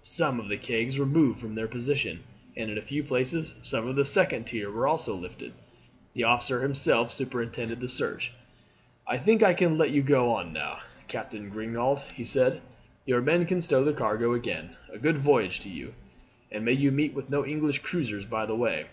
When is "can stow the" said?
13.44-13.92